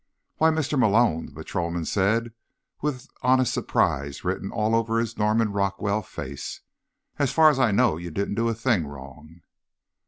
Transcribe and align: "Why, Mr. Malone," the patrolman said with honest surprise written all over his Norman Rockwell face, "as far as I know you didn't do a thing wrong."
"Why, 0.37 0.49
Mr. 0.49 0.79
Malone," 0.79 1.27
the 1.27 1.31
patrolman 1.31 1.85
said 1.85 2.33
with 2.81 3.07
honest 3.21 3.53
surprise 3.53 4.23
written 4.23 4.49
all 4.51 4.73
over 4.73 4.97
his 4.97 5.15
Norman 5.15 5.51
Rockwell 5.51 6.01
face, 6.01 6.61
"as 7.19 7.31
far 7.31 7.51
as 7.51 7.59
I 7.59 7.69
know 7.69 7.97
you 7.97 8.09
didn't 8.09 8.33
do 8.33 8.49
a 8.49 8.55
thing 8.55 8.87
wrong." 8.87 9.41